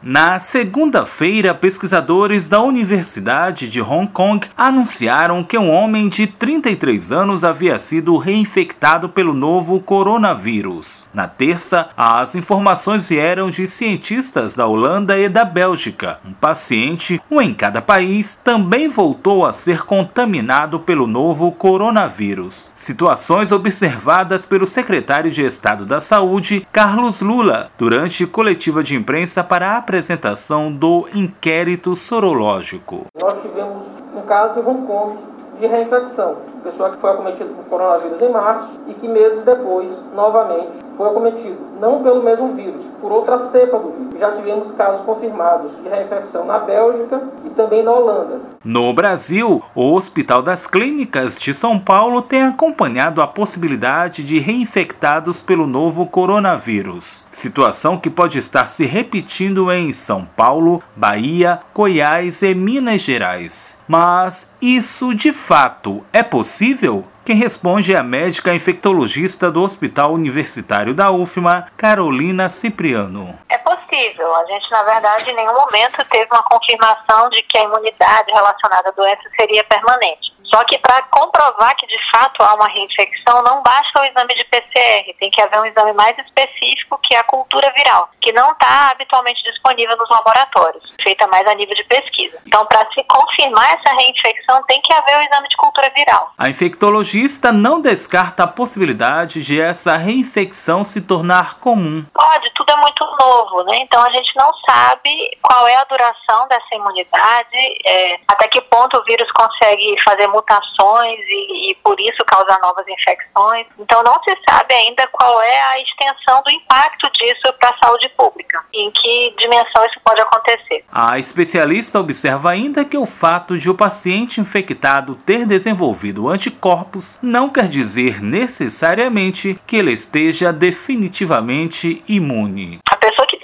Na 0.00 0.38
segunda-feira, 0.38 1.52
pesquisadores 1.52 2.48
da 2.48 2.62
Universidade 2.62 3.68
de 3.68 3.80
Hong 3.80 4.06
Kong 4.06 4.46
anunciaram 4.56 5.42
que 5.42 5.58
um 5.58 5.68
homem 5.68 6.08
de 6.08 6.28
33 6.28 7.10
anos 7.10 7.42
havia 7.42 7.80
sido 7.80 8.16
reinfectado 8.16 9.08
pelo 9.08 9.34
novo 9.34 9.80
coronavírus. 9.80 11.04
Na 11.12 11.26
terça, 11.26 11.88
as 11.96 12.36
informações 12.36 13.08
vieram 13.08 13.50
de 13.50 13.66
cientistas 13.66 14.54
da 14.54 14.66
Holanda 14.66 15.18
e 15.18 15.28
da 15.28 15.44
Bélgica. 15.44 16.20
Um 16.24 16.32
paciente, 16.32 17.20
um 17.28 17.40
em 17.42 17.52
cada 17.52 17.82
país, 17.82 18.38
também 18.44 18.86
voltou 18.88 19.44
a 19.44 19.52
ser 19.52 19.82
contaminado 19.82 20.78
pelo 20.78 21.08
novo 21.08 21.50
coronavírus. 21.50 22.70
Situações 22.76 23.50
observadas 23.50 24.46
pelo 24.46 24.66
secretário 24.66 25.32
de 25.32 25.42
Estado 25.42 25.84
da 25.84 26.00
Saúde, 26.00 26.64
Carlos 26.70 27.20
Lula, 27.20 27.72
durante 27.76 28.24
coletiva 28.26 28.84
de 28.84 28.94
imprensa 28.94 29.42
para 29.42 29.76
a 29.76 29.87
apresentação 29.88 30.70
do 30.70 31.08
inquérito 31.14 31.96
sorológico. 31.96 33.06
Nós 33.18 33.40
tivemos 33.40 33.86
um 34.14 34.20
caso 34.20 34.52
de 34.52 34.60
Hong 34.60 34.86
Kong 34.86 35.16
de 35.58 35.66
reinfecção. 35.66 36.36
Pessoa 36.62 36.90
que 36.90 36.98
foi 36.98 37.10
acometida 37.10 37.48
por 37.48 37.64
coronavírus 37.64 38.20
em 38.20 38.30
março 38.30 38.78
e 38.86 38.92
que 38.92 39.08
meses 39.08 39.42
depois, 39.44 39.90
novamente, 40.14 40.76
foi 40.98 41.08
acometido, 41.08 41.56
não 41.80 42.02
pelo 42.02 42.24
mesmo 42.24 42.54
vírus, 42.54 42.84
por 43.00 43.12
outra 43.12 43.38
cepa 43.38 43.78
do 43.78 43.92
vírus. 43.92 44.18
Já 44.18 44.32
tivemos 44.32 44.72
casos 44.72 45.02
confirmados 45.02 45.70
de 45.80 45.88
reinfecção 45.88 46.44
na 46.44 46.58
Bélgica 46.58 47.22
e 47.46 47.50
também 47.50 47.84
na 47.84 47.92
Holanda. 47.92 48.40
No 48.64 48.92
Brasil, 48.92 49.62
o 49.76 49.94
Hospital 49.94 50.42
das 50.42 50.66
Clínicas 50.66 51.38
de 51.38 51.54
São 51.54 51.78
Paulo 51.78 52.20
tem 52.20 52.42
acompanhado 52.42 53.22
a 53.22 53.28
possibilidade 53.28 54.24
de 54.24 54.40
reinfectados 54.40 55.40
pelo 55.40 55.68
novo 55.68 56.04
coronavírus. 56.04 57.24
Situação 57.30 57.96
que 57.96 58.10
pode 58.10 58.36
estar 58.36 58.66
se 58.66 58.84
repetindo 58.84 59.70
em 59.70 59.92
São 59.92 60.24
Paulo, 60.24 60.82
Bahia, 60.96 61.60
Goiás 61.72 62.42
e 62.42 62.52
Minas 62.52 63.02
Gerais. 63.02 63.78
Mas 63.86 64.56
isso 64.60 65.14
de 65.14 65.32
fato 65.32 66.02
é 66.12 66.24
possível? 66.24 67.04
Quem 67.28 67.36
responde 67.36 67.92
é 67.92 67.98
a 67.98 68.02
médica 68.02 68.54
infectologista 68.54 69.50
do 69.50 69.62
Hospital 69.62 70.14
Universitário 70.14 70.94
da 70.94 71.10
UFMA, 71.10 71.68
Carolina 71.76 72.48
Cipriano. 72.48 73.38
É 73.50 73.58
possível. 73.58 74.34
A 74.34 74.46
gente, 74.46 74.70
na 74.70 74.82
verdade, 74.82 75.30
em 75.30 75.34
nenhum 75.34 75.52
momento 75.52 76.02
teve 76.08 76.26
uma 76.32 76.42
confirmação 76.44 77.28
de 77.28 77.42
que 77.42 77.58
a 77.58 77.64
imunidade 77.64 78.32
relacionada 78.32 78.88
à 78.88 78.92
doença 78.92 79.24
seria 79.38 79.62
permanente. 79.64 80.32
Só 80.52 80.64
que 80.64 80.78
para 80.78 81.02
comprovar 81.02 81.76
que 81.76 81.86
de 81.86 81.98
fato 82.10 82.42
há 82.42 82.54
uma 82.54 82.68
reinfecção, 82.68 83.42
não 83.42 83.62
basta 83.62 84.00
o 84.00 84.04
exame 84.04 84.34
de 84.34 84.44
PCR, 84.44 85.14
tem 85.18 85.30
que 85.30 85.42
haver 85.42 85.60
um 85.60 85.66
exame 85.66 85.92
mais 85.92 86.16
específico 86.18 86.98
que 87.02 87.14
é 87.14 87.18
a 87.18 87.24
cultura 87.24 87.72
viral, 87.76 88.10
que 88.20 88.32
não 88.32 88.52
está 88.52 88.90
habitualmente 88.92 89.42
disponível 89.42 89.96
nos 89.96 90.08
laboratórios, 90.10 90.84
feita 91.02 91.26
mais 91.28 91.46
a 91.46 91.54
nível 91.54 91.74
de 91.74 91.84
pesquisa. 91.84 92.38
Então, 92.46 92.64
para 92.66 92.86
se 92.92 93.02
confirmar 93.04 93.74
essa 93.74 93.94
reinfecção, 93.94 94.62
tem 94.66 94.80
que 94.82 94.92
haver 94.92 95.18
o 95.18 95.22
exame 95.22 95.48
de 95.48 95.56
cultura 95.56 95.90
viral. 95.94 96.32
A 96.36 96.48
infectologista 96.48 97.52
não 97.52 97.80
descarta 97.80 98.44
a 98.44 98.46
possibilidade 98.46 99.42
de 99.42 99.60
essa 99.60 99.96
reinfecção 99.96 100.84
se 100.84 101.02
tornar 101.02 101.58
comum. 101.58 102.04
Pode, 102.12 102.50
tudo 102.54 102.72
é 102.72 102.76
muito 102.76 103.04
novo, 103.20 103.62
né? 103.64 103.78
Então 103.78 104.02
a 104.02 104.12
gente 104.12 104.32
não 104.36 104.50
sabe 104.68 105.38
qual 105.42 105.66
é 105.66 105.76
a 105.76 105.84
duração 105.84 106.46
dessa 106.48 106.74
imunidade, 106.74 107.56
é, 107.86 108.20
até 108.28 108.48
que 108.48 108.60
ponto 108.62 108.98
o 108.98 109.04
vírus 109.04 109.30
consegue 109.32 109.96
fazer 110.06 110.28
mutações 110.38 111.18
e, 111.28 111.70
e, 111.70 111.74
por 111.82 111.98
isso 112.00 112.24
causar 112.26 112.58
novas 112.62 112.86
infecções. 112.88 113.66
Então 113.78 114.02
não 114.02 114.14
se 114.22 114.36
sabe 114.48 114.72
ainda 114.74 115.06
qual 115.08 115.42
é 115.42 115.60
a 115.72 115.80
extensão 115.80 116.42
do 116.42 116.50
impacto 116.50 117.10
disso 117.12 117.52
para 117.58 117.70
a 117.70 117.86
saúde 117.86 118.08
pública, 118.10 118.62
em 118.72 118.90
que 118.90 119.34
dimensão 119.38 119.84
isso 119.86 120.00
pode 120.04 120.20
acontecer. 120.20 120.84
A 120.90 121.18
especialista 121.18 121.98
observa 122.00 122.50
ainda 122.50 122.84
que 122.84 122.96
o 122.96 123.06
fato 123.06 123.58
de 123.58 123.68
o 123.68 123.74
paciente 123.74 124.40
infectado 124.40 125.16
ter 125.26 125.46
desenvolvido 125.46 126.28
anticorpos 126.28 127.18
não 127.22 127.50
quer 127.50 127.68
dizer 127.68 128.22
necessariamente 128.22 129.60
que 129.66 129.76
ele 129.76 129.92
esteja 129.92 130.52
definitivamente 130.52 132.02
imune 132.08 132.80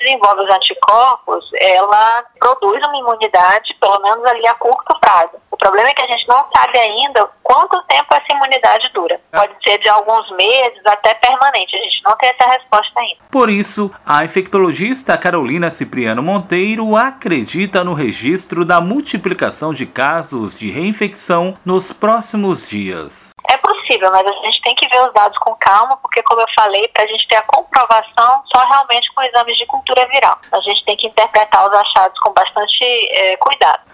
desenvolve 0.05 0.43
os 0.43 0.55
anticorpos, 0.55 1.51
ela 1.55 2.25
produz 2.39 2.85
uma 2.87 2.99
imunidade, 2.99 3.75
pelo 3.81 4.01
menos 4.01 4.25
ali 4.27 4.47
a 4.47 4.55
curto 4.55 4.99
prazo. 5.01 5.33
O 5.65 5.69
problema 5.69 5.89
é 5.89 5.95
que 5.95 6.03
a 6.03 6.07
gente 6.07 6.29
não 6.29 6.45
sabe 6.55 6.79
ainda 6.79 7.27
quanto 7.43 7.83
tempo 7.85 8.15
essa 8.15 8.35
imunidade 8.35 8.87
dura. 8.93 9.19
Pode 9.33 9.55
ser 9.67 9.79
de 9.79 9.89
alguns 9.89 10.31
meses 10.33 10.83
até 10.85 11.15
permanente. 11.15 11.75
A 11.75 11.81
gente 11.81 12.03
não 12.05 12.15
tem 12.19 12.29
essa 12.29 12.51
resposta 12.51 13.01
ainda. 13.01 13.17
Por 13.31 13.49
isso, 13.49 13.91
a 14.05 14.23
infectologista 14.23 15.17
Carolina 15.17 15.71
Cipriano 15.71 16.23
Monteiro 16.23 16.95
acredita 16.95 17.83
no 17.83 17.95
registro 17.95 18.63
da 18.63 18.79
multiplicação 18.79 19.73
de 19.73 19.87
casos 19.87 20.59
de 20.59 20.71
reinfecção 20.71 21.57
nos 21.65 21.95
próximos 21.95 22.69
dias 22.69 23.33
possível, 23.85 24.11
mas 24.13 24.27
a 24.27 24.33
gente 24.47 24.61
tem 24.63 24.75
que 24.75 24.89
ver 24.89 25.01
os 25.07 25.13
dados 25.13 25.39
com 25.39 25.55
calma, 25.57 25.97
porque, 25.99 26.23
como 26.23 26.41
eu 26.41 26.47
falei, 26.59 26.89
para 26.89 27.05
a 27.05 27.07
gente 27.07 27.27
ter 27.29 27.37
a 27.37 27.43
comprovação 27.43 28.43
só 28.55 28.67
realmente 28.69 29.13
com 29.15 29.23
exames 29.23 29.57
de 29.57 29.67
cultura 29.67 30.07
viral. 30.09 30.39
A 30.53 30.61
gente 30.61 30.85
tem 30.85 30.97
que 30.97 31.07
interpretar 31.07 31.69
os 31.69 31.79
achados 31.79 32.19
com 32.21 32.33
bastante 32.33 32.83
é, 32.83 33.37
cuidado. 33.37 33.94